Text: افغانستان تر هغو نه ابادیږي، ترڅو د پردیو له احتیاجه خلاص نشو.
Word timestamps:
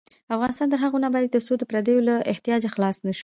افغانستان 0.35 0.67
تر 0.71 0.79
هغو 0.83 0.97
نه 1.01 1.07
ابادیږي، 1.09 1.33
ترڅو 1.35 1.53
د 1.57 1.63
پردیو 1.71 2.05
له 2.07 2.15
احتیاجه 2.31 2.69
خلاص 2.75 2.97
نشو. 3.05 3.19